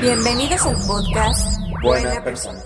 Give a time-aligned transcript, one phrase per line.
[0.00, 2.62] Bienvenidos al podcast Buena persona.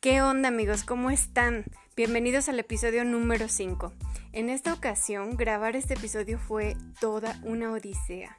[0.00, 0.84] ¿Qué onda amigos?
[0.84, 1.66] ¿Cómo están?
[1.96, 3.92] Bienvenidos al episodio número 5.
[4.32, 8.38] En esta ocasión, grabar este episodio fue toda una odisea.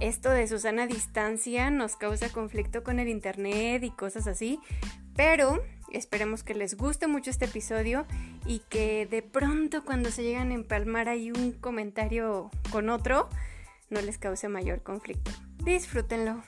[0.00, 4.58] Esto de Susana a distancia nos causa conflicto con el internet y cosas así,
[5.18, 8.06] pero esperemos que les guste mucho este episodio
[8.46, 13.28] y que de pronto cuando se llegan a empalmar ahí un comentario con otro,
[13.90, 15.32] no les cause mayor conflicto.
[15.64, 16.44] Disfrútenlo.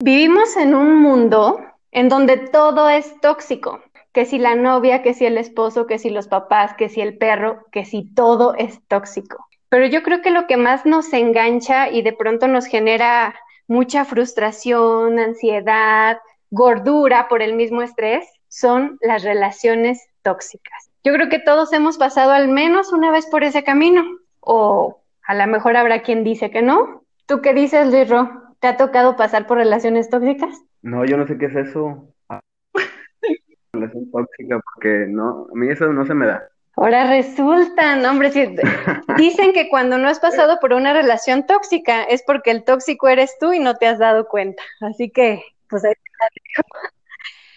[0.00, 1.60] Vivimos en un mundo
[1.92, 3.80] en donde todo es tóxico,
[4.12, 7.16] que si la novia, que si el esposo, que si los papás, que si el
[7.16, 9.46] perro, que si todo es tóxico.
[9.68, 13.36] Pero yo creo que lo que más nos engancha y de pronto nos genera
[13.68, 16.18] mucha frustración, ansiedad,
[16.50, 20.90] gordura por el mismo estrés son las relaciones tóxicas.
[21.04, 24.02] Yo creo que todos hemos pasado al menos una vez por ese camino,
[24.40, 27.04] o a lo mejor habrá quien dice que no.
[27.26, 28.30] ¿Tú qué dices, Luis Ro?
[28.60, 30.60] ¿Te ha tocado pasar por relaciones tóxicas?
[30.82, 32.08] No, yo no sé qué es eso.
[33.72, 36.48] Relación tóxica, porque no, a mí eso no se me da.
[36.80, 38.54] Ahora resulta, no, hombre, sí,
[39.16, 43.36] dicen que cuando no has pasado por una relación tóxica es porque el tóxico eres
[43.40, 44.62] tú y no te has dado cuenta.
[44.80, 45.94] Así que, pues ahí.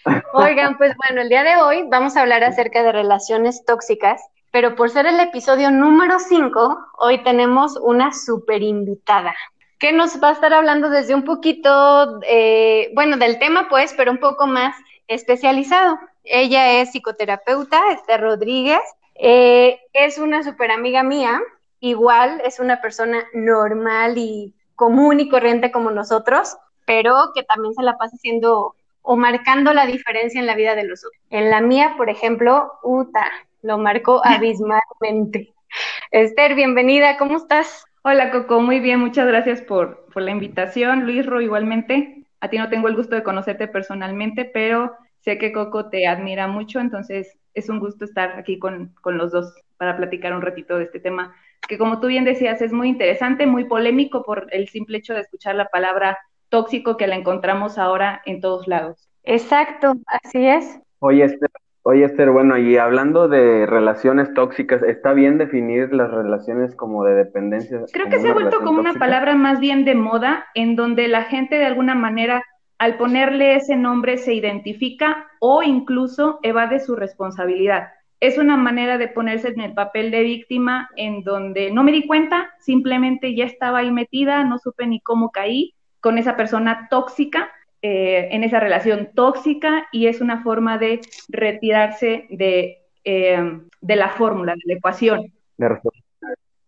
[0.32, 4.20] Oigan, pues bueno, el día de hoy vamos a hablar acerca de relaciones tóxicas,
[4.50, 9.36] pero por ser el episodio número 5, hoy tenemos una super invitada
[9.78, 14.10] que nos va a estar hablando desde un poquito, eh, bueno, del tema pues, pero
[14.10, 14.74] un poco más
[15.06, 15.96] especializado.
[16.24, 18.80] Ella es psicoterapeuta, Esther Rodríguez,
[19.14, 21.40] eh, es una super amiga mía,
[21.80, 26.56] igual es una persona normal y común y corriente como nosotros,
[26.86, 30.84] pero que también se la pasa haciendo o marcando la diferencia en la vida de
[30.84, 31.20] los otros.
[31.30, 33.26] En la mía, por ejemplo, Uta,
[33.62, 35.52] lo marcó abismalmente.
[36.10, 37.84] Esther, bienvenida, ¿cómo estás?
[38.02, 41.04] Hola Coco, muy bien, muchas gracias por, por la invitación.
[41.04, 42.24] Luis Ro, igualmente.
[42.40, 46.48] A ti no tengo el gusto de conocerte personalmente, pero sé que Coco te admira
[46.48, 50.78] mucho, entonces es un gusto estar aquí con, con los dos para platicar un ratito
[50.78, 51.34] de este tema,
[51.68, 55.20] que como tú bien decías, es muy interesante, muy polémico por el simple hecho de
[55.20, 56.18] escuchar la palabra
[56.48, 59.08] tóxico que la encontramos ahora en todos lados.
[59.24, 60.78] Exacto, así es.
[60.98, 61.50] Oye, Esther,
[61.82, 67.14] oye, Esther, bueno, y hablando de relaciones tóxicas, ¿está bien definir las relaciones como de
[67.14, 67.80] dependencia?
[67.92, 71.24] Creo que se ha vuelto como una palabra más bien de moda, en donde la
[71.24, 72.44] gente de alguna manera,
[72.78, 77.88] al ponerle ese nombre, se identifica o incluso evade su responsabilidad.
[78.20, 82.06] Es una manera de ponerse en el papel de víctima, en donde no me di
[82.06, 87.50] cuenta, simplemente ya estaba ahí metida, no supe ni cómo caí con esa persona tóxica,
[87.82, 94.54] eh, en esa relación tóxica, y es una forma de retirarse de, eh, la fórmula,
[94.54, 95.32] de la ecuación.
[95.56, 95.66] De.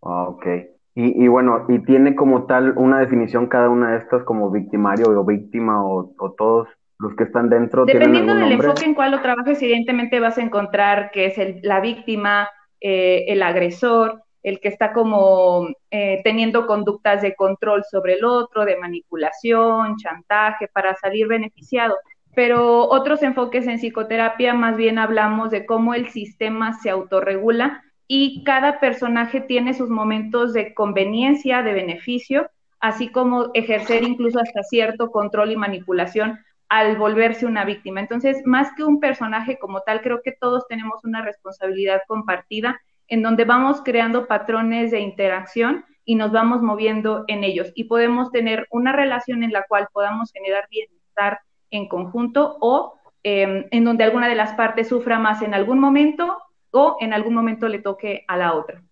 [0.03, 0.47] Ah, ok.
[0.97, 5.07] Y, y bueno, ¿y tiene como tal una definición cada una de estas como victimario
[5.09, 6.69] o víctima o, o todos
[6.99, 8.69] los que están dentro Dependiendo del nombre?
[8.69, 12.49] enfoque en cual lo trabajes, evidentemente vas a encontrar que es el- la víctima,
[12.81, 18.65] eh, el agresor, el que está como eh, teniendo conductas de control sobre el otro,
[18.65, 21.95] de manipulación, chantaje, para salir beneficiado.
[22.35, 28.45] Pero otros enfoques en psicoterapia más bien hablamos de cómo el sistema se autorregula y
[28.45, 32.51] cada personaje tiene sus momentos de conveniencia, de beneficio,
[32.81, 36.39] así como ejercer incluso hasta cierto control y manipulación
[36.69, 38.01] al volverse una víctima.
[38.01, 43.23] Entonces, más que un personaje como tal, creo que todos tenemos una responsabilidad compartida en
[43.23, 48.67] donde vamos creando patrones de interacción y nos vamos moviendo en ellos y podemos tener
[48.71, 51.41] una relación en la cual podamos generar bienestar
[51.71, 56.39] en conjunto o eh, en donde alguna de las partes sufra más en algún momento
[56.75, 58.83] o en algún momento le toque a la otra.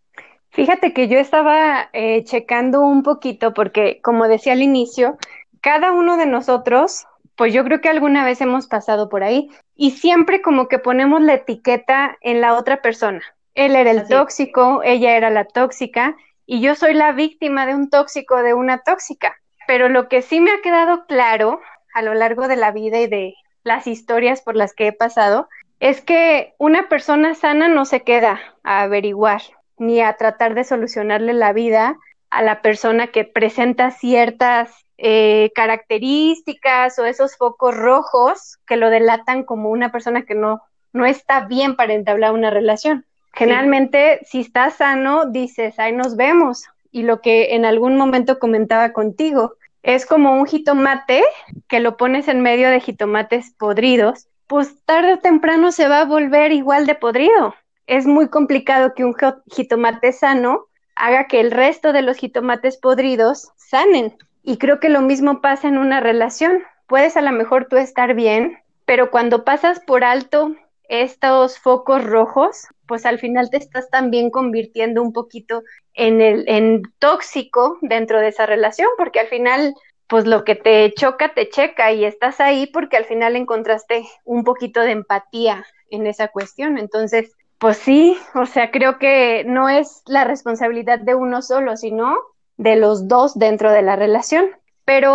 [0.50, 5.16] Fíjate que yo estaba eh, checando un poquito porque, como decía al inicio,
[5.60, 7.06] cada uno de nosotros,
[7.36, 11.20] pues yo creo que alguna vez hemos pasado por ahí y siempre como que ponemos
[11.22, 13.22] la etiqueta en la otra persona.
[13.54, 17.74] Él era el Así tóxico, ella era la tóxica y yo soy la víctima de
[17.74, 19.36] un tóxico, de una tóxica.
[19.66, 21.60] Pero lo que sí me ha quedado claro
[21.94, 23.34] a lo largo de la vida y de
[23.64, 25.48] las historias por las que he pasado,
[25.82, 29.42] es que una persona sana no se queda a averiguar
[29.78, 31.98] ni a tratar de solucionarle la vida
[32.30, 39.42] a la persona que presenta ciertas eh, características o esos focos rojos que lo delatan
[39.42, 40.62] como una persona que no,
[40.92, 43.04] no está bien para entablar una relación.
[43.32, 46.62] Generalmente, si estás sano, dices, ahí nos vemos.
[46.92, 51.24] Y lo que en algún momento comentaba contigo, es como un jitomate
[51.66, 56.04] que lo pones en medio de jitomates podridos, pues tarde o temprano se va a
[56.04, 57.54] volver igual de podrido.
[57.86, 59.14] Es muy complicado que un
[59.46, 64.14] jitomate sano haga que el resto de los jitomates podridos sanen.
[64.42, 66.62] Y creo que lo mismo pasa en una relación.
[66.86, 70.54] Puedes a lo mejor tú estar bien, pero cuando pasas por alto
[70.86, 75.62] estos focos rojos, pues al final te estás también convirtiendo un poquito
[75.94, 79.72] en el en tóxico dentro de esa relación, porque al final
[80.12, 84.44] pues lo que te choca te checa y estás ahí porque al final encontraste un
[84.44, 86.76] poquito de empatía en esa cuestión.
[86.76, 92.18] Entonces, pues sí, o sea, creo que no es la responsabilidad de uno solo, sino
[92.58, 94.50] de los dos dentro de la relación.
[94.84, 95.14] Pero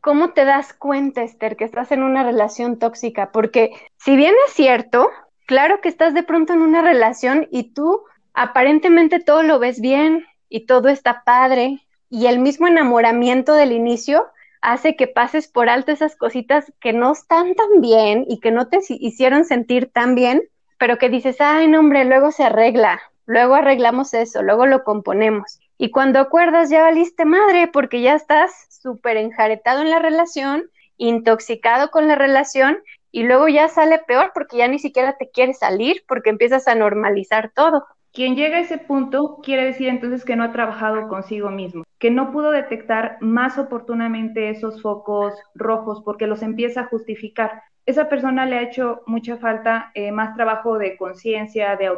[0.00, 3.30] ¿cómo te das cuenta, Esther, que estás en una relación tóxica?
[3.30, 5.10] Porque si bien es cierto,
[5.46, 8.02] claro que estás de pronto en una relación y tú
[8.32, 11.83] aparentemente todo lo ves bien y todo está padre
[12.14, 14.28] y el mismo enamoramiento del inicio
[14.60, 18.68] hace que pases por alto esas cositas que no están tan bien y que no
[18.68, 20.40] te hicieron sentir tan bien,
[20.78, 25.58] pero que dices, ay, no, hombre, luego se arregla, luego arreglamos eso, luego lo componemos.
[25.76, 31.90] Y cuando acuerdas ya valiste madre porque ya estás súper enjaretado en la relación, intoxicado
[31.90, 32.78] con la relación
[33.10, 36.76] y luego ya sale peor porque ya ni siquiera te quieres salir porque empiezas a
[36.76, 37.84] normalizar todo.
[38.14, 42.12] Quien llega a ese punto quiere decir entonces que no ha trabajado consigo mismo, que
[42.12, 47.64] no pudo detectar más oportunamente esos focos rojos porque los empieza a justificar.
[47.86, 51.90] Esa persona le ha hecho mucha falta eh, más trabajo de conciencia, de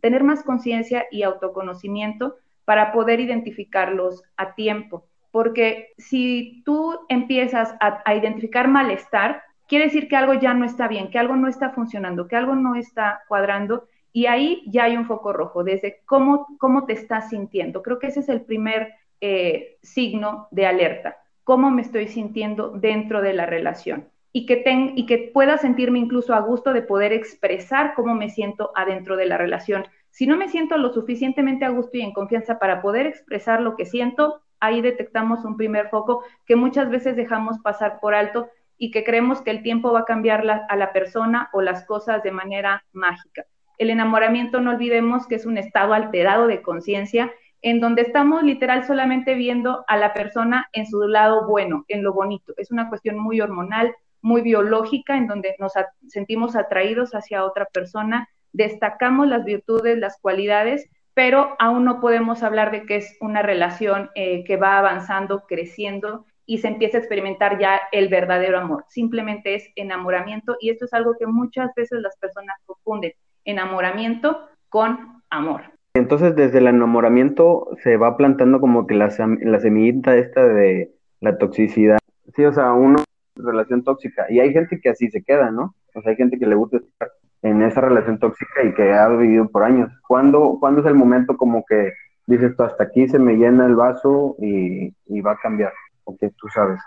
[0.00, 2.34] tener más conciencia y autoconocimiento
[2.64, 5.06] para poder identificarlos a tiempo.
[5.30, 11.12] Porque si tú empiezas a, identificar malestar, quiere decir que algo ya no está bien,
[11.12, 15.06] que algo no está funcionando, que algo no está cuadrando y ahí ya hay un
[15.06, 17.82] foco rojo, desde cómo, cómo te estás sintiendo.
[17.82, 23.22] Creo que ese es el primer eh, signo de alerta, cómo me estoy sintiendo dentro
[23.22, 24.62] de la relación y que,
[24.94, 29.26] y que pueda sentirme incluso a gusto de poder expresar cómo me siento adentro de
[29.26, 29.86] la relación.
[30.10, 33.76] Si no me siento lo suficientemente a gusto y en confianza para poder expresar lo
[33.76, 38.90] que siento, ahí detectamos un primer foco que muchas veces dejamos pasar por alto y
[38.90, 42.30] que creemos que el tiempo va a cambiar a la persona o las cosas de
[42.30, 43.44] manera mágica.
[43.80, 47.32] El enamoramiento, no olvidemos que es un estado alterado de conciencia
[47.62, 52.12] en donde estamos literal solamente viendo a la persona en su lado bueno, en lo
[52.12, 52.52] bonito.
[52.58, 55.72] Es una cuestión muy hormonal, muy biológica, en donde nos
[56.08, 62.70] sentimos atraídos hacia otra persona destacamos las virtudes, las cualidades, pero aún no podemos hablar
[62.70, 67.58] de que es una relación eh, que va avanzando, creciendo y se empieza a experimentar
[67.58, 68.84] ya el verdadero amor.
[68.88, 73.12] Simplemente es enamoramiento y esto es algo que muchas veces las personas confunden,
[73.44, 75.62] enamoramiento con amor.
[75.94, 79.08] Entonces desde el enamoramiento se va plantando como que la,
[79.42, 81.98] la semillita esta de la toxicidad.
[82.34, 83.02] Sí, o sea, uno
[83.36, 85.74] relación tóxica y hay gente que así se queda, ¿no?
[85.94, 87.10] O sea, hay gente que le gusta estar
[87.42, 89.90] en esa relación tóxica y que ha vivido por años.
[90.06, 91.92] ¿Cuándo, ¿cuándo es el momento como que
[92.26, 95.72] dices tú, hasta aquí se me llena el vaso y, va a cambiar?
[96.04, 96.80] Porque tú sabes.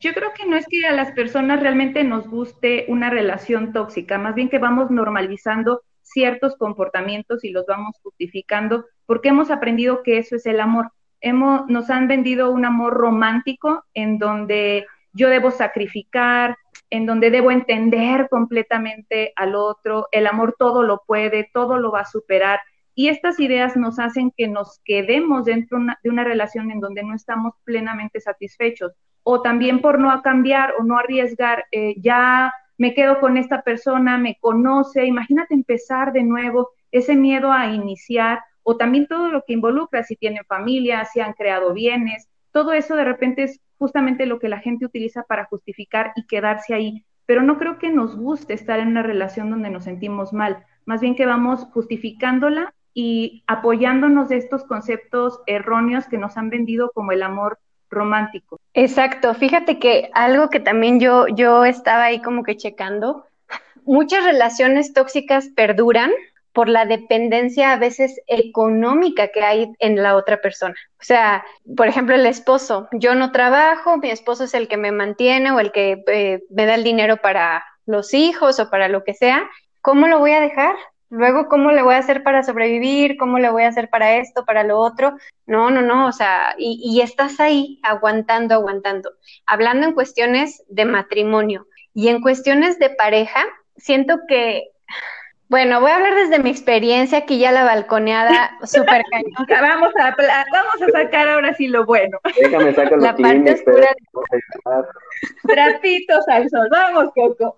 [0.00, 4.18] Yo creo que no es que a las personas realmente nos guste una relación tóxica,
[4.18, 10.18] más bien que vamos normalizando ciertos comportamientos y los vamos justificando porque hemos aprendido que
[10.18, 10.92] eso es el amor.
[11.20, 16.56] Hemos, nos han vendido un amor romántico en donde yo debo sacrificar,
[16.90, 22.00] en donde debo entender completamente al otro, el amor todo lo puede, todo lo va
[22.00, 22.60] a superar.
[22.94, 27.14] Y estas ideas nos hacen que nos quedemos dentro de una relación en donde no
[27.14, 28.92] estamos plenamente satisfechos.
[29.22, 34.16] O también por no cambiar o no arriesgar, eh, ya me quedo con esta persona,
[34.16, 39.52] me conoce, imagínate empezar de nuevo, ese miedo a iniciar, o también todo lo que
[39.52, 44.38] involucra, si tienen familia, si han creado bienes, todo eso de repente es justamente lo
[44.38, 47.04] que la gente utiliza para justificar y quedarse ahí.
[47.26, 51.02] Pero no creo que nos guste estar en una relación donde nos sentimos mal, más
[51.02, 57.12] bien que vamos justificándola y apoyándonos de estos conceptos erróneos que nos han vendido como
[57.12, 57.58] el amor
[57.90, 58.60] romántico.
[58.74, 63.26] Exacto, fíjate que algo que también yo, yo estaba ahí como que checando,
[63.84, 66.10] muchas relaciones tóxicas perduran
[66.52, 70.74] por la dependencia a veces económica que hay en la otra persona.
[70.98, 71.44] O sea,
[71.76, 75.60] por ejemplo, el esposo, yo no trabajo, mi esposo es el que me mantiene o
[75.60, 79.48] el que eh, me da el dinero para los hijos o para lo que sea,
[79.80, 80.74] ¿cómo lo voy a dejar?
[81.10, 83.16] Luego, ¿cómo le voy a hacer para sobrevivir?
[83.16, 85.16] ¿Cómo le voy a hacer para esto, para lo otro?
[85.44, 89.10] No, no, no, o sea, y, y estás ahí aguantando, aguantando.
[89.44, 93.44] Hablando en cuestiones de matrimonio y en cuestiones de pareja,
[93.76, 94.70] siento que
[95.50, 99.46] bueno, voy a hablar desde mi experiencia, aquí ya la balconeada súper cañón.
[99.48, 100.16] Vamos a,
[100.52, 102.18] vamos a sacar ahora sí lo bueno.
[102.40, 103.88] Déjame sacar La parte oscura.
[105.42, 106.68] Trapitos al sol.
[106.70, 107.56] Vamos, Coco.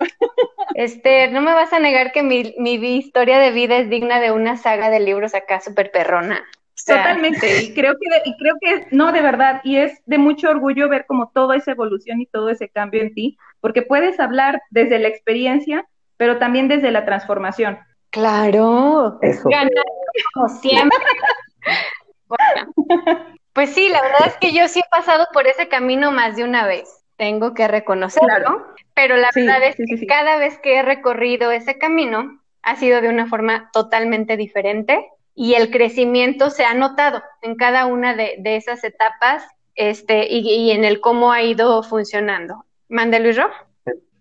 [0.75, 4.33] Este, no me vas a negar que mi, mi historia de vida es digna de
[4.33, 6.43] una saga de libros acá súper perrona.
[6.87, 10.89] Totalmente, y creo que y creo que no de verdad y es de mucho orgullo
[10.89, 14.99] ver como toda esa evolución y todo ese cambio en ti, porque puedes hablar desde
[14.99, 15.87] la experiencia,
[16.23, 17.81] pero también desde la transformación.
[18.11, 19.49] Claro, Eso.
[20.35, 20.97] como siempre.
[22.29, 22.73] Bueno,
[23.53, 26.45] pues sí, la verdad es que yo sí he pasado por ese camino más de
[26.45, 28.67] una vez, tengo que reconocerlo, Claro.
[28.95, 32.41] pero la Sí, verdad es sí, que sí, cada vez que he recorrido ese camino
[32.63, 37.87] ha sido de una forma totalmente diferente y el crecimiento se ha notado en cada
[37.87, 39.43] una de, de esas etapas
[39.75, 42.65] este, y, y en el cómo ha ido funcionando.
[42.89, 43.51] Mande Luis Ro.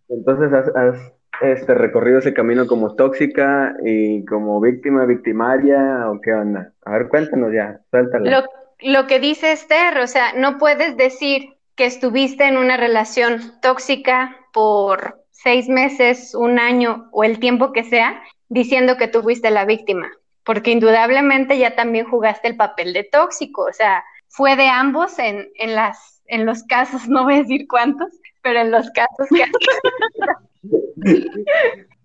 [0.09, 6.33] Entonces has, has, este, recorrido ese camino como tóxica y como víctima, victimaria, o qué
[6.33, 6.73] onda.
[6.85, 8.29] A ver, cuéntanos ya, suéltala.
[8.29, 8.45] Lo,
[8.81, 14.37] lo que dice Esther, o sea, no puedes decir que estuviste en una relación tóxica
[14.53, 19.65] por seis meses, un año o el tiempo que sea, diciendo que tú fuiste la
[19.65, 20.11] víctima,
[20.43, 25.49] porque indudablemente ya también jugaste el papel de tóxico, o sea, fue de ambos en,
[25.55, 29.45] en las, en los casos, no voy a decir cuántos, pero en los casos que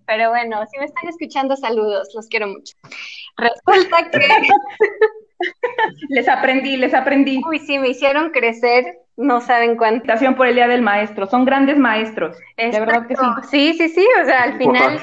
[0.07, 2.75] Pero bueno, si me están escuchando, saludos, los quiero mucho.
[3.37, 4.21] Resulta que
[6.09, 7.43] Les aprendí, les aprendí.
[7.47, 8.85] Uy, sí, me hicieron crecer,
[9.16, 10.07] no saben cuánto.
[10.37, 11.26] Por el Día del Maestro.
[11.26, 12.37] Son grandes maestros.
[12.57, 13.23] De verdad que sí.
[13.23, 13.49] Exacto.
[13.49, 15.00] Sí, sí, sí, o sea, al final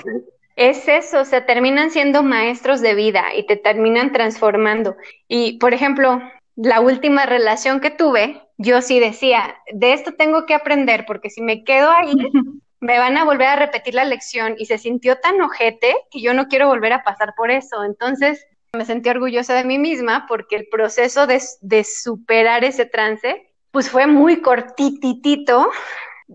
[0.55, 4.95] es eso, o sea, terminan siendo maestros de vida y te terminan transformando.
[5.27, 6.21] Y, por ejemplo,
[6.55, 11.41] la última relación que tuve, yo sí decía, de esto tengo que aprender, porque si
[11.41, 12.13] me quedo ahí,
[12.79, 16.33] me van a volver a repetir la lección y se sintió tan ojete que yo
[16.33, 17.83] no quiero volver a pasar por eso.
[17.83, 23.53] Entonces, me sentí orgullosa de mí misma porque el proceso de, de superar ese trance,
[23.71, 25.69] pues fue muy cortititito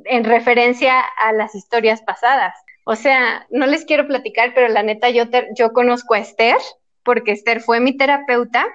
[0.04, 2.54] en referencia a las historias pasadas.
[2.84, 6.56] O sea, no les quiero platicar, pero la neta yo, te, yo conozco a Esther
[7.02, 8.66] porque Esther fue mi terapeuta.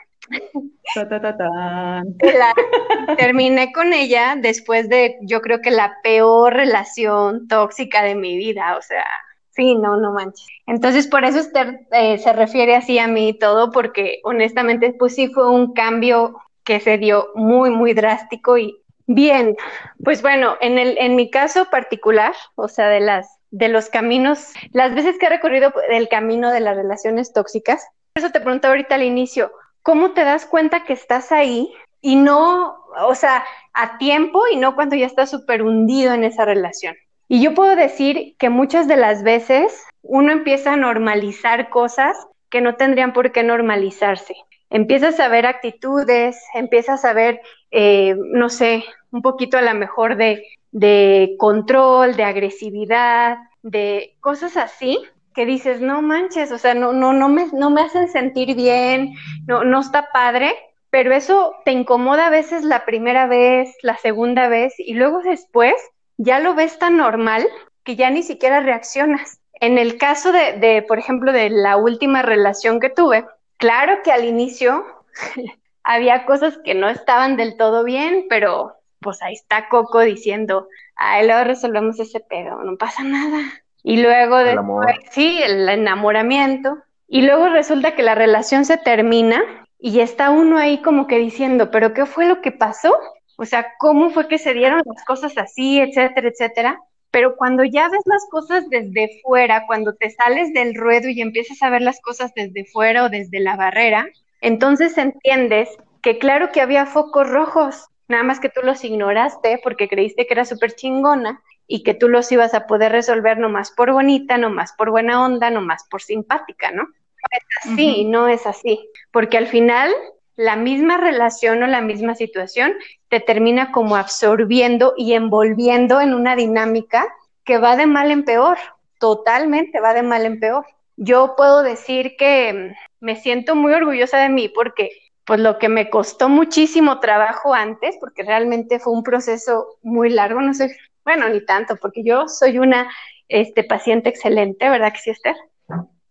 [3.17, 8.77] Terminé con ella después de, yo creo que la peor relación tóxica de mi vida.
[8.77, 9.05] O sea,
[9.51, 10.47] sí, no, no manches.
[10.65, 15.15] Entonces, por eso Esther eh, se refiere así a mí y todo, porque honestamente, pues
[15.15, 19.55] sí fue un cambio que se dio muy, muy drástico y bien.
[20.03, 24.51] Pues bueno, en, el, en mi caso particular, o sea, de las de los caminos,
[24.71, 28.95] las veces que he recorrido el camino de las relaciones tóxicas, eso te pregunto ahorita
[28.95, 29.51] al inicio,
[29.83, 31.71] ¿cómo te das cuenta que estás ahí
[32.01, 36.45] y no, o sea, a tiempo y no cuando ya estás súper hundido en esa
[36.45, 36.95] relación?
[37.27, 42.17] Y yo puedo decir que muchas de las veces uno empieza a normalizar cosas
[42.49, 44.35] que no tendrían por qué normalizarse.
[44.69, 50.17] Empiezas a ver actitudes, empiezas a ver, eh, no sé, un poquito a lo mejor
[50.17, 54.99] de, de control, de agresividad, de cosas así
[55.33, 59.13] que dices, no manches, o sea, no, no, no, me, no me hacen sentir bien,
[59.47, 60.55] no, no está padre,
[60.89, 65.73] pero eso te incomoda a veces la primera vez, la segunda vez, y luego después
[66.17, 67.47] ya lo ves tan normal
[67.83, 69.39] que ya ni siquiera reaccionas.
[69.53, 73.25] En el caso de, de por ejemplo, de la última relación que tuve,
[73.57, 74.85] claro que al inicio
[75.83, 81.25] había cosas que no estaban del todo bien, pero pues ahí está Coco diciendo, ahí
[81.27, 83.62] luego resolvemos ese pedo, no pasa nada.
[83.83, 84.95] Y luego El después, amor.
[85.11, 86.77] sí, el enamoramiento.
[87.07, 89.43] Y luego resulta que la relación se termina
[89.77, 92.95] y está uno ahí como que diciendo, pero ¿qué fue lo que pasó?
[93.37, 96.79] O sea, ¿cómo fue que se dieron las cosas así, etcétera, etcétera?
[97.11, 101.61] Pero cuando ya ves las cosas desde fuera, cuando te sales del ruedo y empiezas
[101.61, 104.07] a ver las cosas desde fuera o desde la barrera,
[104.41, 105.69] entonces entiendes
[106.01, 110.33] que claro que había focos rojos, nada más que tú los ignoraste porque creíste que
[110.33, 114.73] era súper chingona y que tú los ibas a poder resolver nomás por bonita, nomás
[114.73, 116.83] por buena onda, nomás por simpática, ¿no?
[116.83, 119.91] No es así, no es así, porque al final
[120.35, 122.73] la misma relación o la misma situación
[123.09, 127.07] te termina como absorbiendo y envolviendo en una dinámica
[127.43, 128.57] que va de mal en peor,
[128.99, 130.65] totalmente va de mal en peor.
[130.95, 134.91] yo puedo decir que me siento muy orgullosa de mí porque
[135.25, 140.41] pues lo que me costó muchísimo trabajo antes, porque realmente fue un proceso muy largo,
[140.41, 142.89] no sé, bueno, ni tanto, porque yo soy una
[143.27, 145.35] este, paciente excelente, ¿verdad que sí, Esther?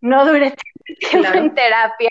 [0.01, 0.53] No duré
[1.11, 2.09] tiempo en terapia,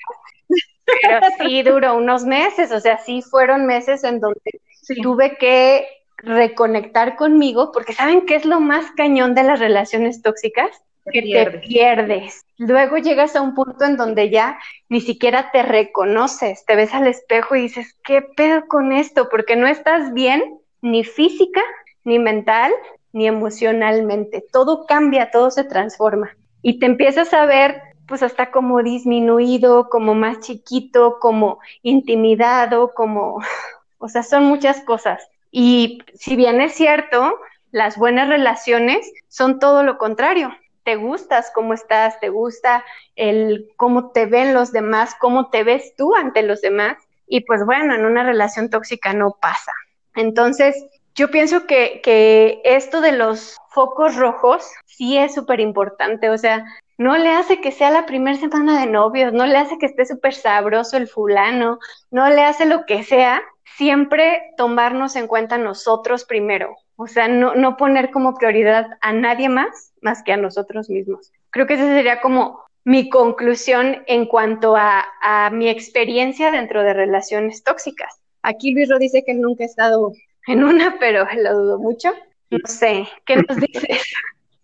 [1.03, 4.61] pero sí duró unos meses, o sea, sí fueron meses en donde
[5.03, 5.87] tuve que
[6.19, 10.83] reconectar conmigo, porque ¿saben qué es lo más cañón de las relaciones tóxicas?
[11.11, 12.47] que te pierdes.
[12.59, 14.59] Luego llegas a un punto en donde ya
[14.89, 19.29] ni siquiera te reconoces, te ves al espejo y dices, ¿qué pedo con esto?
[19.29, 21.63] Porque no estás bien ni física,
[22.05, 22.73] ni mental,
[23.13, 24.45] ni emocionalmente.
[24.53, 26.37] Todo cambia, todo se transforma.
[26.63, 33.41] Y te empiezas a ver pues hasta como disminuido, como más chiquito, como intimidado, como,
[33.99, 35.27] o sea, son muchas cosas.
[35.51, 37.39] Y si bien es cierto,
[37.71, 40.53] las buenas relaciones son todo lo contrario
[40.85, 42.85] te gustas cómo estás, te gusta
[43.17, 46.99] el cómo te ven los demás, cómo te ves tú ante los demás.
[47.27, 49.73] Y pues bueno, en una relación tóxica no pasa.
[50.15, 50.75] Entonces,
[51.15, 56.31] yo pienso que, que esto de los focos rojos sí es súper importante.
[56.31, 56.65] O sea,
[56.99, 60.05] no le hace que sea la primera semana de novios, no le hace que esté
[60.05, 61.79] súper sabroso el fulano,
[62.11, 63.43] no le hace lo que sea.
[63.77, 66.77] Siempre tomarnos en cuenta nosotros primero.
[66.97, 71.33] O sea, no, no poner como prioridad a nadie más más que a nosotros mismos.
[71.51, 76.93] Creo que esa sería como mi conclusión en cuanto a, a mi experiencia dentro de
[76.93, 78.21] relaciones tóxicas.
[78.43, 80.13] Aquí Luis Ro dice que nunca ha estado
[80.47, 82.11] en una, pero lo dudo mucho.
[82.51, 84.15] No sé, ¿qué nos dices?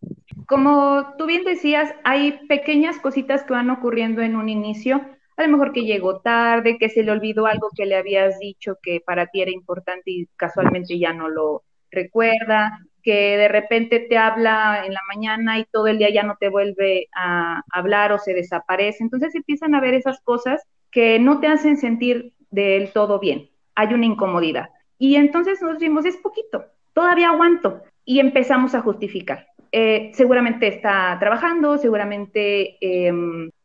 [0.47, 5.02] Como tú bien decías, hay pequeñas cositas que van ocurriendo en un inicio.
[5.37, 8.78] A lo mejor que llegó tarde, que se le olvidó algo que le habías dicho
[8.82, 14.18] que para ti era importante y casualmente ya no lo recuerda, que de repente te
[14.18, 18.18] habla en la mañana y todo el día ya no te vuelve a hablar o
[18.18, 19.02] se desaparece.
[19.02, 23.50] Entonces empiezan a ver esas cosas que no te hacen sentir del todo bien.
[23.75, 24.70] Hay una incomodidad.
[24.99, 27.83] Y entonces nos dimos, es poquito, todavía aguanto.
[28.05, 29.47] Y empezamos a justificar.
[29.71, 32.78] Eh, seguramente está trabajando, seguramente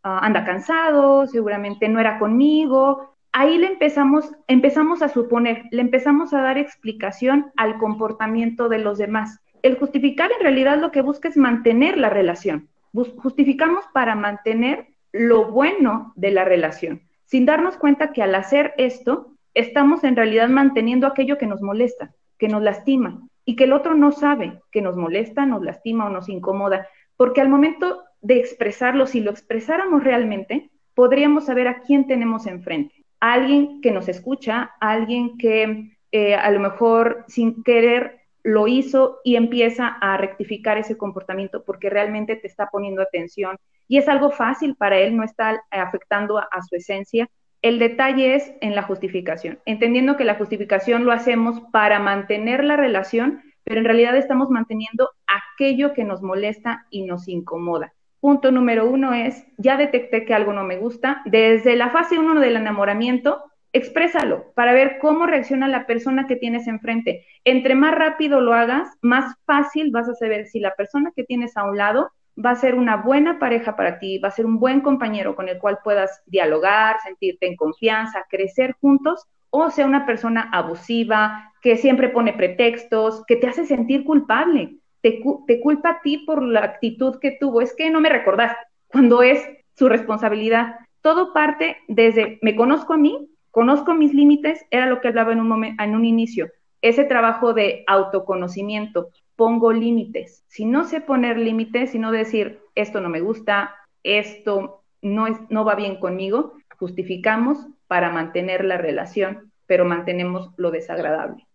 [0.03, 6.33] ah, anda cansado, seguramente no era conmigo, ahí le empezamos, empezamos a suponer, le empezamos
[6.33, 9.39] a dar explicación al comportamiento de los demás.
[9.63, 12.69] El justificar en realidad lo que busca es mantener la relación.
[12.93, 19.32] Justificamos para mantener lo bueno de la relación, sin darnos cuenta que al hacer esto,
[19.53, 23.93] estamos en realidad manteniendo aquello que nos molesta, que nos lastima, y que el otro
[23.93, 26.87] no sabe que nos molesta, nos lastima o nos incomoda,
[27.17, 33.03] porque al momento de expresarlo, si lo expresáramos realmente, podríamos saber a quién tenemos enfrente
[33.23, 39.37] alguien que nos escucha, alguien que eh, a lo mejor sin querer lo hizo y
[39.37, 43.55] empieza a rectificar ese comportamiento porque realmente te está poniendo atención
[43.87, 47.29] y es algo fácil para él, no está afectando a, su esencia.
[47.63, 52.75] El detalle es en la justificación, entendiendo que la justificación lo hacemos para mantener la
[52.75, 57.93] relación, pero en realidad estamos manteniendo aquello que nos molesta y nos incomoda.
[58.19, 61.21] Punto número uno es, ya detecté que algo no me gusta.
[61.23, 66.67] Desde la fase uno del enamoramiento, exprésalo para ver cómo reacciona la persona que tienes
[66.67, 67.25] enfrente.
[67.45, 71.55] Entre más rápido lo hagas, más fácil vas a saber si la persona que tienes
[71.55, 74.59] a un lado va a ser una buena pareja para ti, va a ser un
[74.59, 80.05] buen compañero con el cual puedas dialogar, sentirte en confianza, crecer juntos, o sea una
[80.05, 86.19] persona abusiva, que siempre pone pretextos, que te hace sentir culpable te, culpa a ti
[86.19, 87.61] por la actitud que tuvo.
[87.61, 90.77] Es que no me recordaste, cuando es su responsabilidad.
[91.01, 95.41] Todo parte desde me conozco a mí, conozco mis límites, era lo que hablaba en
[95.41, 96.49] un, momento, en un inicio.
[96.81, 100.43] Ese trabajo de autoconocimiento, pongo límites.
[100.47, 105.65] Si no sé poner límites, sino decir, esto no me gusta, esto no, es, no
[105.65, 111.47] va bien conmigo, justificamos para mantener la relación, pero mantenemos lo desagradable.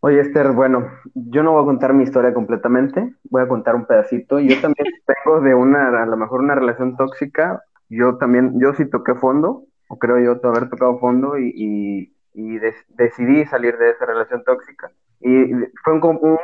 [0.00, 3.86] Oye, Esther, bueno, yo no voy a contar mi historia completamente, voy a contar un
[3.86, 4.38] pedacito.
[4.38, 7.62] Yo también tengo de una, a lo mejor una relación tóxica.
[7.88, 12.12] Yo también, yo sí toqué fondo, o creo yo haber tocado fondo y,
[12.98, 14.90] decidí salir de esa relación tóxica.
[15.20, 15.46] Y
[15.82, 16.38] fue un, un,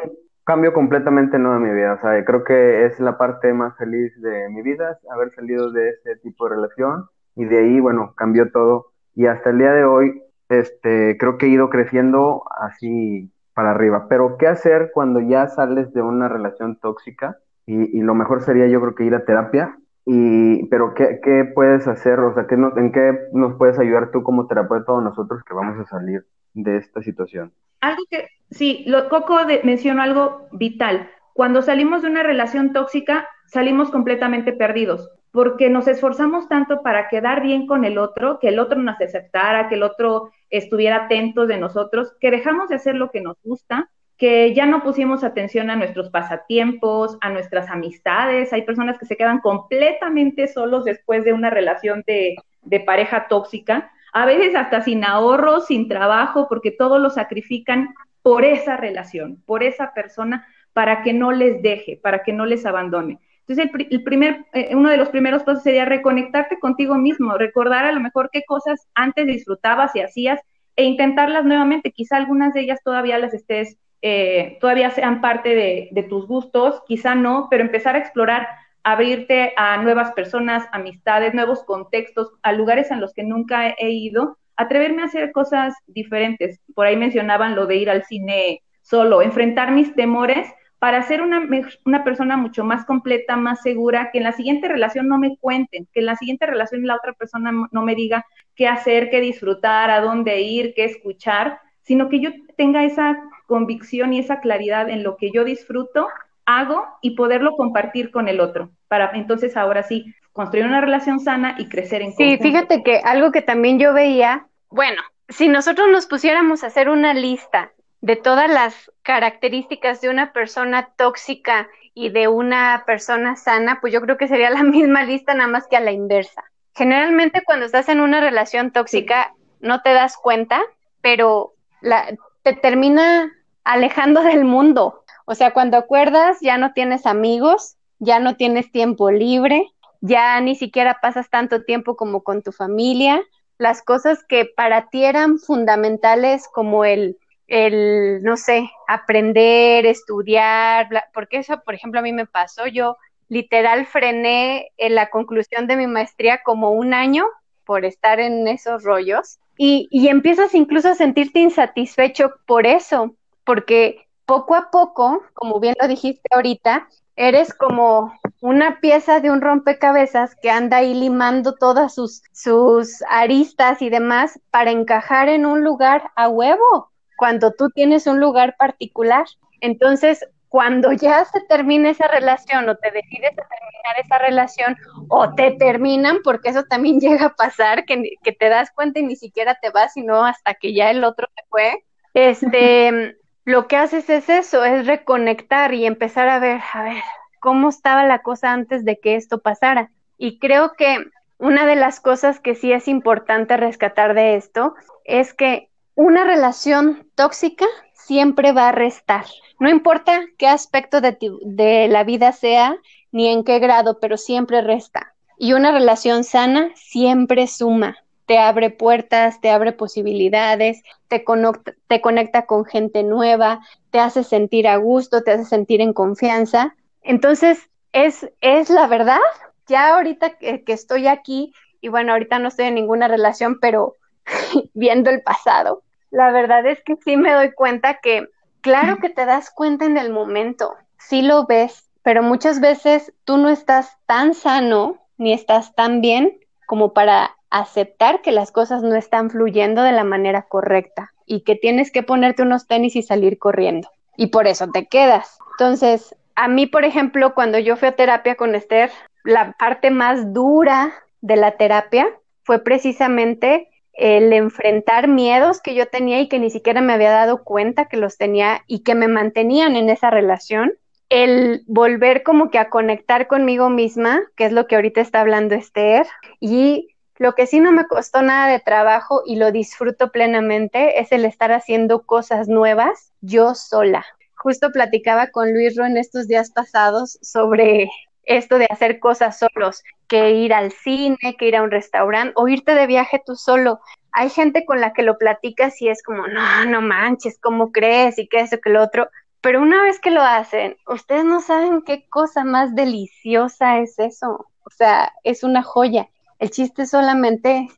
[0.44, 1.94] cambio completamente nuevo en mi vida.
[1.94, 5.90] O sea, creo que es la parte más feliz de mi vida, haber salido de
[5.90, 7.06] ese tipo de relación.
[7.36, 8.92] Y de ahí, bueno, cambió todo.
[9.14, 14.06] Y hasta el día de hoy, este, creo que he ido creciendo así para arriba.
[14.08, 17.38] Pero, ¿qué hacer cuando ya sales de una relación tóxica?
[17.66, 19.78] Y, lo mejor sería, yo creo que ir a terapia.
[20.04, 22.18] Y, pero, ¿qué, qué puedes hacer?
[22.20, 25.78] O sea, ¿qué ¿en qué nos puedes ayudar tú como terapeuta o nosotros que vamos
[25.78, 27.52] a salir de esta situación?
[27.80, 31.10] Algo que, sí, lo, Coco mencionó algo vital.
[31.34, 37.42] Cuando salimos de una relación tóxica, salimos completamente perdidos, porque nos esforzamos tanto para quedar
[37.42, 41.58] bien con el otro, que el otro nos aceptara, que el otro estuviera atento de
[41.58, 45.76] nosotros, que dejamos de hacer lo que nos gusta, que ya no pusimos atención a
[45.76, 48.52] nuestros pasatiempos, a nuestras amistades.
[48.52, 53.90] Hay personas que se quedan completamente solos después de una relación de, de pareja tóxica,
[54.12, 59.62] a veces hasta sin ahorro, sin trabajo, porque todo lo sacrifican por esa relación, por
[59.62, 63.18] esa persona, para que no les deje, para que no les abandone.
[63.46, 67.92] Entonces, el, primer, eh, uno de los primeros pasos sería reconectarte contigo mismo, recordar a
[67.92, 70.40] lo mejor qué cosas antes disfrutabas y hacías
[70.76, 71.90] e intentarlas nuevamente.
[71.90, 76.82] Quizá algunas de ellas todavía las estés, eh, todavía sean parte de, de tus gustos,
[76.86, 78.46] quizá no, pero empezar a explorar,
[78.84, 84.38] abrirte a nuevas personas, amistades, nuevos contextos, a lugares en los que nunca he ido,
[84.56, 86.60] atreverme a hacer cosas diferentes.
[86.74, 90.48] Por ahí mencionaban lo de ir al cine solo, enfrentar mis temores
[90.82, 95.16] para ser una, persona mucho más completa, más segura, que en la siguiente relación no
[95.16, 99.08] me cuenten, que en la siguiente relación la otra persona no me diga qué hacer,
[99.08, 103.16] qué disfrutar, a dónde ir, qué escuchar, sino que yo tenga esa
[103.46, 106.08] convicción y esa claridad en lo que yo disfruto,
[106.46, 111.56] hago y poderlo compartir con el otro, para entonces ahora sí construir una relación sana
[111.58, 116.06] y crecer en Sí, fíjate que algo que también yo veía, bueno, si nosotros nos
[116.06, 122.28] pusiéramos a hacer una lista de todas las características de una persona tóxica y de
[122.28, 125.80] una persona sana, pues yo creo que sería la misma lista nada más que a
[125.80, 126.44] la inversa.
[126.74, 130.60] Generalmente cuando estás en una relación tóxica no te das cuenta,
[131.00, 132.06] pero la,
[132.42, 133.30] te termina
[133.64, 135.01] alejando del mundo.
[135.32, 139.66] O sea, cuando acuerdas ya no tienes amigos, ya no tienes tiempo libre,
[140.02, 143.22] ya ni siquiera pasas tanto tiempo como con tu familia.
[143.56, 147.16] Las cosas que para ti eran fundamentales como el
[147.46, 152.96] el, no sé, aprender, estudiar, porque eso, por ejemplo, a mí me pasó, yo
[153.28, 157.24] literal frené en la conclusión de mi maestría como un año
[157.64, 164.01] por estar en esos rollos y, y empiezas incluso a sentirte insatisfecho por eso, porque
[164.26, 170.34] poco a poco, como bien lo dijiste ahorita, eres como una pieza de un rompecabezas
[170.36, 176.10] que anda ahí limando todas sus, sus aristas y demás para encajar en un lugar
[176.16, 179.26] a huevo cuando tú tienes un lugar particular.
[179.60, 184.76] Entonces, cuando ya se termina esa relación o te decides a terminar esa relación
[185.08, 189.04] o te terminan, porque eso también llega a pasar, que, que te das cuenta y
[189.04, 193.76] ni siquiera te vas, sino hasta que ya el otro se fue, este, lo que
[193.76, 197.02] haces es eso, es reconectar y empezar a ver, a ver,
[197.40, 199.90] cómo estaba la cosa antes de que esto pasara.
[200.16, 201.04] Y creo que
[201.38, 204.74] una de las cosas que sí es importante rescatar de esto
[205.04, 209.24] es que una relación tóxica siempre va a restar.
[209.58, 212.76] No importa qué aspecto de, de, la vida sea
[213.10, 215.14] ni en qué grado, pero siempre resta.
[215.36, 217.96] Y una relación sana siempre suma.
[218.32, 224.24] Te abre puertas, te abre posibilidades, te conecta, te conecta con gente nueva, te hace
[224.24, 226.74] sentir a gusto, te hace sentir en confianza.
[227.02, 229.18] Entonces, es, es la verdad.
[229.66, 233.96] Ya ahorita que, que estoy aquí, y bueno, ahorita no estoy en ninguna relación, pero
[234.72, 238.28] viendo el pasado, la verdad es que sí me doy cuenta que,
[238.62, 243.36] claro que te das cuenta en el momento, sí lo ves, pero muchas veces tú
[243.36, 248.96] no estás tan sano ni estás tan bien como para aceptar que las cosas no
[248.96, 253.38] están fluyendo de la manera correcta y que tienes que ponerte unos tenis y salir
[253.38, 253.90] corriendo.
[254.16, 255.38] Y por eso te quedas.
[255.58, 258.90] Entonces, a mí, por ejemplo, cuando yo fui a terapia con Esther,
[259.22, 262.08] la parte más dura de la terapia
[262.42, 267.44] fue precisamente el enfrentar miedos que yo tenía y que ni siquiera me había dado
[267.44, 270.72] cuenta que los tenía y que me mantenían en esa relación,
[271.10, 275.54] el volver como que a conectar conmigo misma, que es lo que ahorita está hablando
[275.54, 276.06] Esther,
[276.40, 281.12] y lo que sí no me costó nada de trabajo y lo disfruto plenamente es
[281.12, 284.04] el estar haciendo cosas nuevas yo sola.
[284.34, 287.88] Justo platicaba con Luis Ro en estos días pasados sobre
[288.24, 292.48] esto de hacer cosas solos, que ir al cine, que ir a un restaurante o
[292.48, 293.80] irte de viaje tú solo.
[294.12, 298.18] Hay gente con la que lo platicas y es como, no, no manches, ¿cómo crees?
[298.18, 299.08] Y que eso, que lo otro.
[299.40, 304.46] Pero una vez que lo hacen, ustedes no saben qué cosa más deliciosa es eso.
[304.64, 306.08] O sea, es una joya.
[306.42, 307.68] El chiste es solamente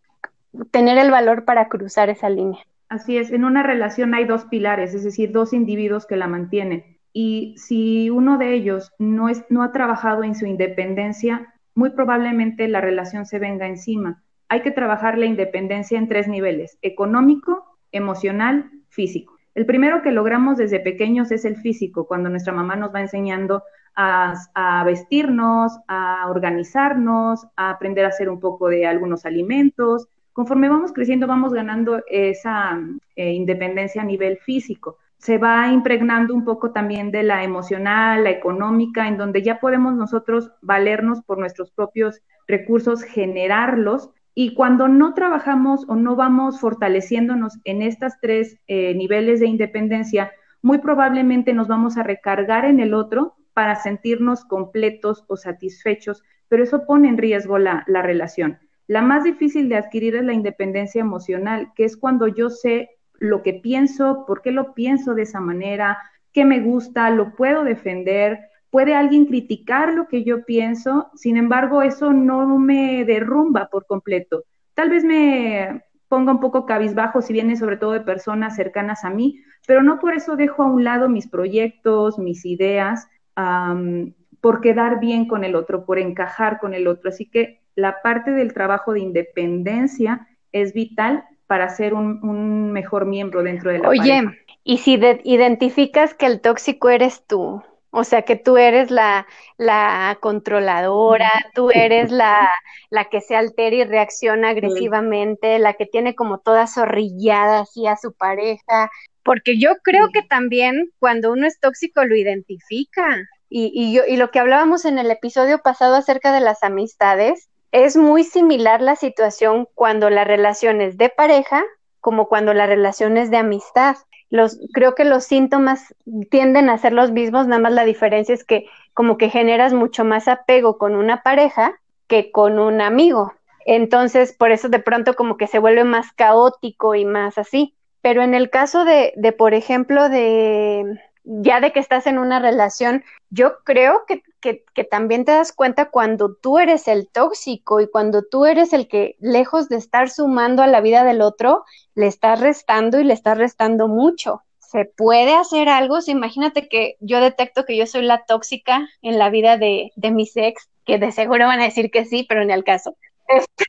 [0.70, 2.61] tener el valor para cruzar esa línea.
[2.88, 6.83] Así es, en una relación hay dos pilares, es decir, dos individuos que la mantienen
[7.12, 12.66] y si uno de ellos no, es, no ha trabajado en su independencia, muy probablemente
[12.66, 14.22] la relación se venga encima.
[14.48, 19.37] Hay que trabajar la independencia en tres niveles, económico, emocional, físico.
[19.55, 23.62] El primero que logramos desde pequeños es el físico, cuando nuestra mamá nos va enseñando
[23.96, 30.09] a, vestirnos, a organizarnos, a aprender a hacer un poco de algunos alimentos.
[30.33, 32.80] Conforme vamos creciendo, vamos ganando esa
[33.16, 34.98] eh, independencia a nivel físico.
[35.18, 39.94] Se va impregnando un poco también de la emocional, la económica, en donde ya podemos
[39.94, 47.59] nosotros valernos por nuestros propios recursos, generarlos y cuando no trabajamos o no vamos fortaleciéndonos
[47.64, 52.94] en estas tres eh, niveles de independencia, muy probablemente nos vamos a recargar en el
[52.94, 58.58] otro para sentirnos completos o satisfechos, pero eso pone en riesgo la, la relación.
[58.86, 63.42] La más difícil de adquirir es la independencia emocional, que es cuando yo sé lo
[63.42, 65.98] que pienso, por qué lo pienso de esa manera,
[66.32, 68.40] qué me gusta, lo puedo defender,
[68.70, 74.44] puede alguien criticar lo que yo pienso, sin embargo, eso no me derrumba por completo.
[74.74, 79.10] Tal vez me ponga un poco cabizbajo si viene sobre todo de personas cercanas a
[79.10, 85.01] mí, pero no por eso dejo a un lado mis proyectos, mis ideas, por quedar
[85.01, 87.09] bien con el otro, por encajar con el otro.
[87.09, 93.42] Así que la parte del trabajo de independencia es vital para ser un, mejor miembro
[93.42, 94.23] dentro de la Oye,
[94.62, 94.94] y si
[95.25, 97.62] identificas que el tóxico eres tú,
[97.97, 102.51] o sea, que tú eres la, la controladora, tú eres la,
[102.90, 107.97] la, que se altera y reacciona agresivamente, la que tiene como toda zorrillada así a
[107.97, 108.90] su pareja.
[109.24, 113.28] Porque yo creo que también cuando uno es tóxico lo identifica.
[113.48, 117.48] Y, y, yo, y lo que hablábamos en el episodio pasado acerca de las amistades,
[117.72, 121.64] es muy similar la situación cuando la relación es de pareja
[122.00, 123.96] como cuando la relación es de amistad
[124.34, 125.94] los, creo que los síntomas
[126.28, 130.04] tienden a ser los mismos, nada más la diferencia es que como que generas mucho
[130.04, 133.32] más apego con una pareja que con un amigo.
[133.64, 137.76] Entonces, por eso de pronto como que se vuelve más caótico y más así.
[138.04, 142.38] Pero en el caso de, de por ejemplo, de ya de que estás en una
[142.38, 147.88] relación, yo creo que, que, también te das cuenta cuando tú eres el tóxico y
[147.88, 151.64] cuando tú eres el que, lejos de estar sumando a la vida del otro,
[151.94, 154.42] le estás restando y le estás restando mucho.
[154.58, 155.96] ¿Se puede hacer algo?
[156.06, 160.36] imagínate que yo detecto que yo soy la tóxica en la vida de, de mis
[160.36, 162.98] ex, que de seguro van a decir que sí, pero en el caso.
[163.28, 163.64] Este,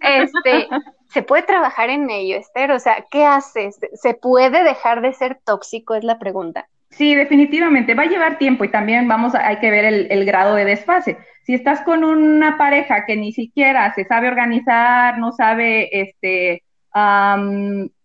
[0.00, 0.68] este,
[1.08, 2.72] se puede trabajar en ello, Esther.
[2.72, 3.78] O sea, ¿qué haces?
[3.94, 5.94] ¿Se puede dejar de ser tóxico?
[5.94, 6.68] Es la pregunta.
[6.90, 7.94] Sí, definitivamente.
[7.94, 11.18] Va a llevar tiempo y también vamos a, hay que ver el, grado de desfase.
[11.42, 16.62] Si estás con una pareja que ni siquiera se sabe organizar, no sabe este,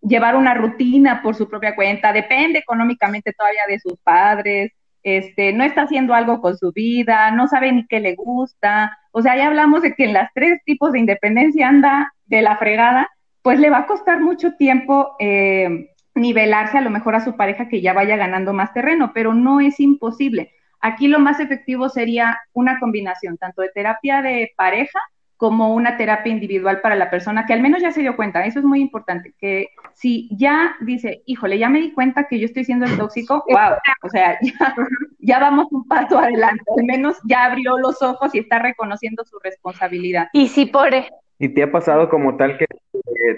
[0.01, 4.71] llevar una rutina por su propia cuenta, depende económicamente todavía de sus padres,
[5.03, 8.97] este, no está haciendo algo con su vida, no sabe ni qué le gusta.
[9.11, 12.57] O sea, ya hablamos de que en las tres tipos de independencia anda de la
[12.57, 13.09] fregada,
[13.41, 17.69] pues le va a costar mucho tiempo eh, nivelarse a lo mejor a su pareja
[17.69, 20.51] que ya vaya ganando más terreno, pero no es imposible.
[20.81, 24.99] Aquí lo más efectivo sería una combinación tanto de terapia de pareja
[25.39, 28.43] como una terapia individual para la persona que al menos ya se dio cuenta.
[28.43, 32.45] Eso es muy importante, que si ya dice, híjole, ya me di cuenta que yo
[32.45, 34.75] estoy siendo el tóxico, wow, o sea, ya,
[35.19, 39.39] ya vamos un paso adelante, al menos ya abrió los ojos y está reconociendo su
[39.39, 40.27] responsabilidad.
[40.33, 42.65] Y si por, e ¿Y te ha pasado como tal que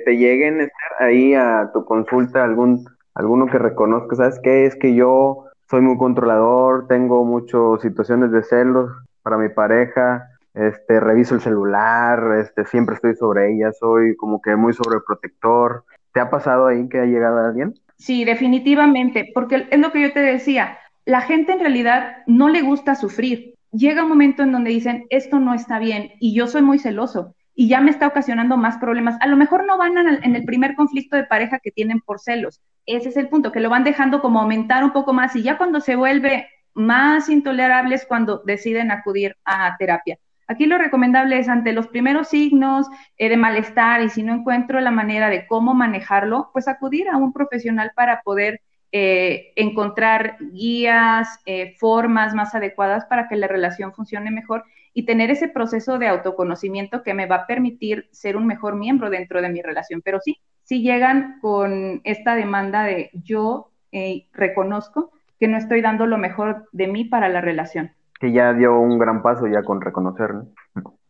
[0.03, 2.83] te lleguen estar ahí a tu consulta algún
[3.13, 4.65] alguno que reconozca, sabes qué?
[4.65, 8.89] Es que yo soy muy controlador, tengo muchas situaciones de celos
[9.21, 14.55] para mi pareja, este, reviso el celular, este, siempre estoy sobre ella, soy como que
[14.55, 15.85] muy sobreprotector.
[16.13, 17.73] ¿Te ha pasado ahí que ha llegado alguien?
[17.97, 22.61] Sí, definitivamente, porque es lo que yo te decía, la gente en realidad no le
[22.61, 23.55] gusta sufrir.
[23.71, 27.35] Llega un momento en donde dicen, esto no está bien y yo soy muy celoso
[27.55, 29.17] y ya me está ocasionando más problemas.
[29.21, 32.59] A lo mejor no van en el primer conflicto de pareja que tienen por celos.
[32.85, 35.57] Ese es el punto, que lo van dejando como aumentar un poco más y ya
[35.57, 40.17] cuando se vuelve más intolerable es cuando deciden acudir a terapia.
[40.47, 44.79] Aquí lo recomendable es ante los primeros signos eh, de malestar y si no encuentro
[44.81, 48.61] la manera de cómo manejarlo, pues acudir a un profesional para poder
[48.93, 55.31] eh, encontrar guías, eh, formas más adecuadas para que la relación funcione mejor y tener
[55.31, 59.47] ese proceso de autoconocimiento que me va a permitir ser un mejor miembro dentro de
[59.47, 60.01] mi relación.
[60.03, 66.05] Pero sí, sí llegan con esta demanda de yo eh, reconozco que no estoy dando
[66.05, 67.93] lo mejor de mí para la relación.
[68.21, 70.29] Que ya dio un gran paso ya con reconocer,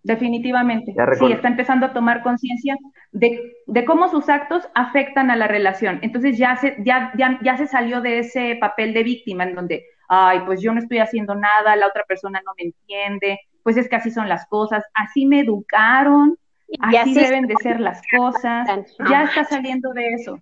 [0.03, 0.95] Definitivamente.
[1.19, 2.75] Sí, está empezando a tomar conciencia
[3.11, 5.99] de, de, cómo sus actos afectan a la relación.
[6.01, 9.85] Entonces ya se, ya, ya, ya se salió de ese papel de víctima en donde,
[10.07, 13.87] ay, pues yo no estoy haciendo nada, la otra persona no me entiende, pues es
[13.87, 16.35] que así son las cosas, así me educaron,
[16.79, 18.67] así, deben de ser las cosas,
[19.07, 20.39] ya está saliendo de eso.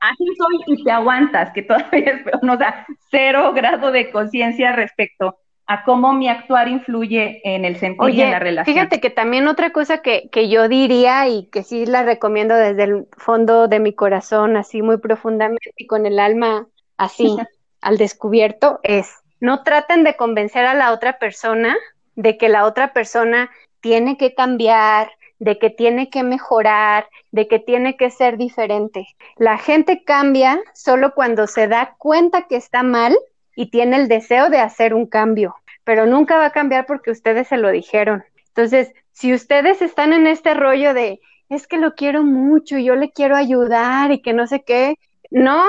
[0.00, 4.10] así soy y te aguantas, que todavía es peor, no, o sea, cero grado de
[4.10, 5.36] conciencia respecto
[5.68, 8.74] a cómo mi actuar influye en el sentido de la relación.
[8.74, 12.84] Fíjate que también otra cosa que, que yo diría y que sí la recomiendo desde
[12.84, 17.36] el fondo de mi corazón, así muy profundamente y con el alma así
[17.82, 21.76] al descubierto, es no traten de convencer a la otra persona
[22.16, 23.50] de que la otra persona
[23.80, 29.06] tiene que cambiar, de que tiene que mejorar, de que tiene que ser diferente.
[29.36, 33.16] La gente cambia solo cuando se da cuenta que está mal
[33.58, 37.48] y tiene el deseo de hacer un cambio, pero nunca va a cambiar porque ustedes
[37.48, 38.24] se lo dijeron.
[38.46, 42.94] Entonces, si ustedes están en este rollo de, es que lo quiero mucho, y yo
[42.94, 44.94] le quiero ayudar y que no sé qué,
[45.32, 45.64] no,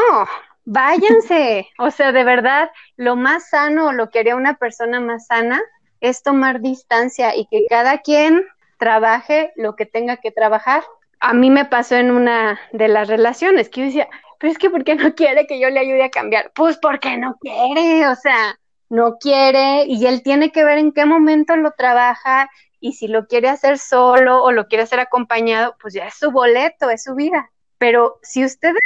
[0.66, 1.68] váyanse.
[1.80, 5.60] O sea, de verdad, lo más sano lo que haría una persona más sana
[6.00, 8.46] es tomar distancia y que cada quien
[8.78, 10.84] trabaje lo que tenga que trabajar.
[11.20, 14.70] A mí me pasó en una de las relaciones que yo decía, pero es que
[14.70, 16.52] ¿por qué no quiere que yo le ayude a cambiar?
[16.56, 18.58] Pues porque no quiere, o sea,
[18.90, 22.50] no quiere y él tiene que ver en qué momento lo trabaja
[22.80, 26.32] y si lo quiere hacer solo o lo quiere hacer acompañado, pues ya es su
[26.32, 27.52] boleto, es su vida.
[27.78, 28.82] Pero si ustedes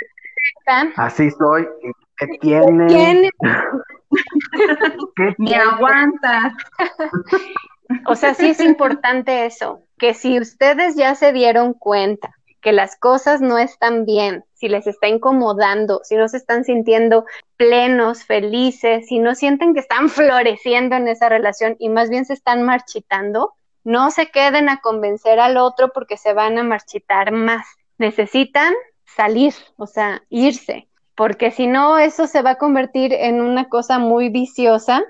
[0.59, 0.91] están...
[0.97, 1.67] Así soy,
[2.17, 2.87] ¿qué tiene?
[2.87, 3.29] ¿Tiene?
[5.15, 6.53] ¿Qué Me aguantas.
[8.05, 12.95] O sea, sí es importante eso, que si ustedes ya se dieron cuenta que las
[12.95, 17.25] cosas no están bien, si les está incomodando, si no se están sintiendo
[17.57, 22.31] plenos, felices, si no sienten que están floreciendo en esa relación y más bien se
[22.31, 27.65] están marchitando, no se queden a convencer al otro porque se van a marchitar más.
[27.97, 28.73] Necesitan
[29.03, 33.99] salir, o sea, irse, porque si no, eso se va a convertir en una cosa
[33.99, 35.03] muy viciosa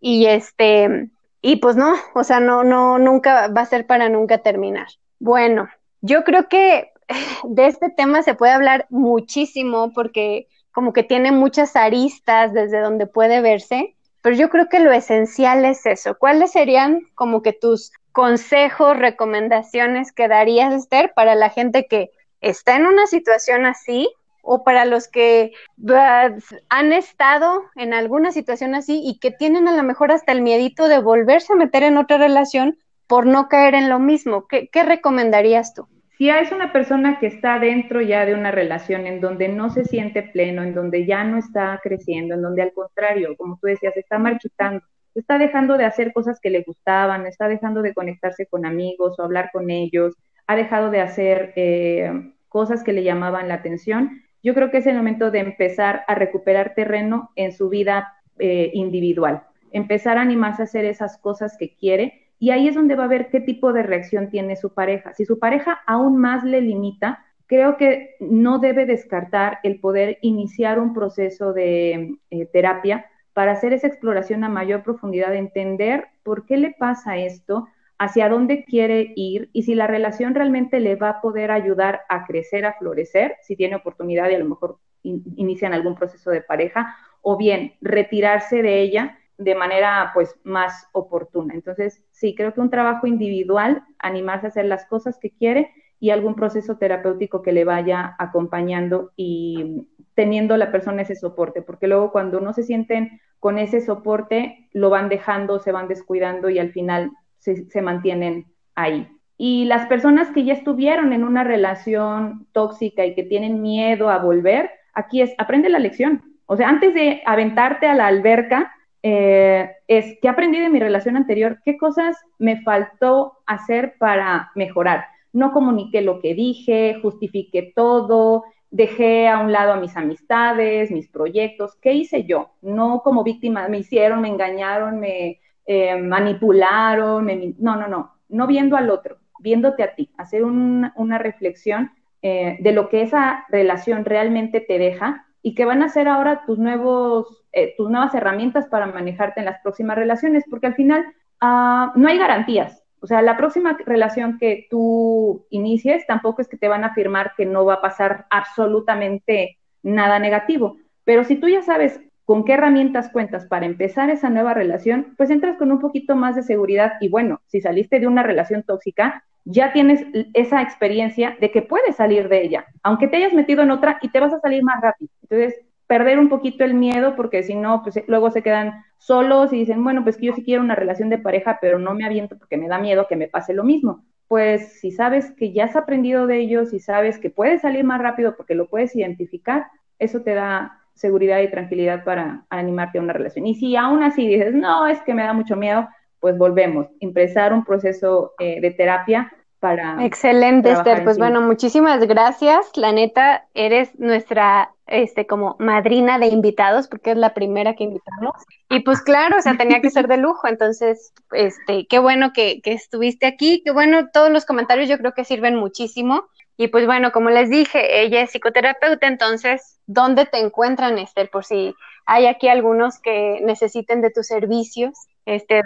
[0.00, 1.08] y este,
[1.40, 4.88] y pues no, o sea, no, no, nunca va a ser para nunca terminar.
[5.18, 5.70] Bueno,
[6.02, 6.91] yo creo que
[7.44, 13.06] de este tema se puede hablar muchísimo porque como que tiene muchas aristas desde donde
[13.06, 16.16] puede verse, pero yo creo que lo esencial es eso.
[16.18, 22.76] ¿Cuáles serían como que tus consejos, recomendaciones que darías, Esther, para la gente que está
[22.76, 24.08] en una situación así
[24.42, 29.76] o para los que uh, han estado en alguna situación así y que tienen a
[29.76, 33.74] lo mejor hasta el miedito de volverse a meter en otra relación por no caer
[33.74, 34.46] en lo mismo?
[34.46, 35.86] ¿Qué, qué recomendarías tú?
[36.22, 39.84] Si es una persona que está dentro ya de una relación en donde no se
[39.84, 43.96] siente pleno, en donde ya no está creciendo, en donde al contrario, como tú decías,
[43.96, 44.84] está marchitando,
[45.16, 49.24] está dejando de hacer cosas que le gustaban, está dejando de conectarse con amigos o
[49.24, 50.14] hablar con ellos,
[50.46, 54.86] ha dejado de hacer eh, cosas que le llamaban la atención, yo creo que es
[54.86, 60.62] el momento de empezar a recuperar terreno en su vida eh, individual, empezar a animarse
[60.62, 63.72] a hacer esas cosas que quiere y ahí es donde va a ver qué tipo
[63.72, 65.14] de reacción tiene su pareja.
[65.14, 70.80] Si su pareja aún más le limita, creo que no debe descartar el poder iniciar
[70.80, 76.56] un proceso de eh, terapia para hacer esa exploración a mayor profundidad, entender por qué
[76.56, 81.20] le pasa esto, hacia dónde quiere ir y si la relación realmente le va a
[81.20, 85.94] poder ayudar a crecer, a florecer, si tiene oportunidad y a lo mejor inician algún
[85.94, 91.54] proceso de pareja, o bien retirarse de ella de manera pues más oportuna.
[91.54, 96.10] Entonces, sí, creo que un trabajo individual, animarse a hacer las cosas que quiere y
[96.10, 102.12] algún proceso terapéutico que le vaya acompañando y teniendo la persona ese soporte, porque luego
[102.12, 106.70] cuando no se sienten con ese soporte, lo van dejando, se van descuidando y al
[106.70, 109.08] final se, se mantienen ahí.
[109.36, 114.18] Y las personas que ya estuvieron en una relación tóxica y que tienen miedo a
[114.18, 116.22] volver, aquí es, aprende la lección.
[116.46, 118.72] O sea, antes de aventarte a la alberca,
[119.02, 125.06] eh, es qué aprendí de mi relación anterior, qué cosas me faltó hacer para mejorar.
[125.32, 131.08] No comuniqué lo que dije, justifiqué todo, dejé a un lado a mis amistades, mis
[131.08, 132.52] proyectos, ¿qué hice yo?
[132.62, 137.26] No como víctima, me hicieron, me engañaron, me eh, manipularon,
[137.58, 141.90] no, no, no, no viendo al otro, viéndote a ti, hacer una reflexión
[142.22, 146.44] eh, de lo que esa relación realmente te deja y que van a ser ahora
[146.46, 151.04] tus nuevos eh, tus nuevas herramientas para manejarte en las próximas relaciones, porque al final
[151.42, 152.82] uh, no hay garantías.
[153.00, 157.32] O sea, la próxima relación que tú inicies tampoco es que te van a afirmar
[157.36, 160.76] que no va a pasar absolutamente nada negativo.
[161.04, 165.30] Pero si tú ya sabes con qué herramientas cuentas para empezar esa nueva relación, pues
[165.30, 169.24] entras con un poquito más de seguridad y bueno, si saliste de una relación tóxica,
[169.44, 173.72] ya tienes esa experiencia de que puedes salir de ella, aunque te hayas metido en
[173.72, 175.10] otra y te vas a salir más rápido.
[175.22, 175.60] Entonces,
[175.92, 179.84] perder un poquito el miedo, porque si no, pues luego se quedan solos y dicen,
[179.84, 182.56] bueno, pues que yo sí quiero una relación de pareja, pero no me aviento porque
[182.56, 184.02] me da miedo que me pase lo mismo.
[184.26, 188.00] pues si sabes que ya has aprendido de ellos, si sabes que puedes salir más
[188.00, 189.66] rápido porque lo puedes identificar,
[189.98, 193.46] eso te da seguridad y tranquilidad para animarte a una relación.
[193.46, 195.86] Y si aún así dices, no, es que me da mucho miedo,
[196.20, 199.30] pues volvemos, empezar un proceso eh, de terapia
[199.62, 200.04] para...
[200.04, 201.04] Excelente, Esther.
[201.04, 202.76] Pues bueno, muchísimas gracias.
[202.76, 208.34] La neta, eres nuestra este, como madrina de invitados, porque es la primera que invitamos.
[208.68, 212.60] Y pues claro, o sea, tenía que ser de lujo, entonces, este, qué bueno que,
[212.60, 216.24] que estuviste aquí, qué bueno, todos los comentarios yo creo que sirven muchísimo.
[216.56, 221.30] Y pues bueno, como les dije, ella es psicoterapeuta, entonces, ¿dónde te encuentran, Esther?
[221.30, 221.72] Por si
[222.04, 224.92] hay aquí algunos que necesiten de tus servicios.
[225.24, 225.62] Este,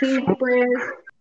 [0.00, 0.68] Sí, pues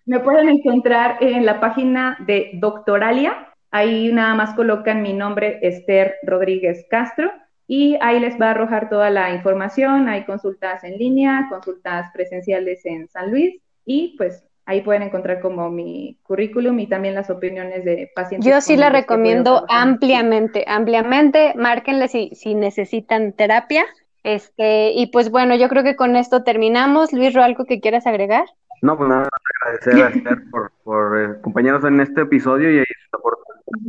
[0.06, 3.49] me pueden encontrar en la página de Doctoralia.
[3.72, 7.32] Ahí nada más colocan mi nombre, Esther Rodríguez Castro,
[7.68, 10.08] y ahí les va a arrojar toda la información.
[10.08, 15.70] Hay consultas en línea, consultas presenciales en San Luis, y pues ahí pueden encontrar como
[15.70, 18.49] mi currículum y también las opiniones de pacientes.
[18.49, 21.53] Yo sí la recomiendo ampliamente, ampliamente.
[21.56, 23.86] Márquenle si, si necesitan terapia.
[24.24, 27.14] Este, y pues bueno, yo creo que con esto terminamos.
[27.14, 28.45] Luis, ¿ro algo que quieras agregar?
[28.86, 29.27] No, pues nada,
[29.63, 33.81] agradecer a Esther por, por eh, acompañarnos en este episodio y aportación.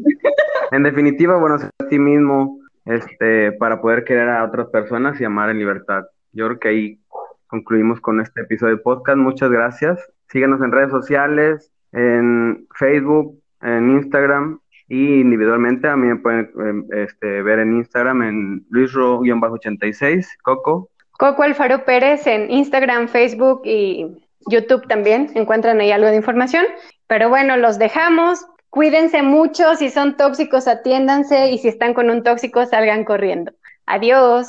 [0.72, 5.24] En definitiva, bueno, ser a ti mismo este, para poder querer a otras personas y
[5.26, 6.05] amar en libertad.
[6.32, 7.01] Yo creo que ahí
[7.47, 9.18] concluimos con este episodio de podcast.
[9.18, 10.01] Muchas gracias.
[10.30, 16.49] Síguenos en redes sociales, en Facebook, en Instagram y individualmente a mí me pueden
[16.90, 20.88] eh, este, ver en Instagram en luisro-86, Coco.
[21.18, 26.64] Coco Alfaro Pérez en Instagram, Facebook y YouTube también encuentran ahí algo de información.
[27.07, 28.47] Pero bueno, los dejamos.
[28.70, 29.74] Cuídense mucho.
[29.76, 31.51] Si son tóxicos, atiéndanse.
[31.51, 33.53] Y si están con un tóxico, salgan corriendo.
[33.86, 34.49] Adiós.